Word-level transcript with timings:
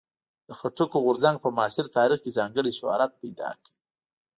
د 0.47 0.49
خټکو 0.59 0.97
غورځنګ 1.05 1.37
په 1.41 1.49
معاصر 1.57 1.85
تاریخ 1.97 2.19
کې 2.23 2.35
ځانګړی 2.37 2.71
شهرت 2.79 3.11
پیدا 3.21 3.49
کړ. 3.61 3.69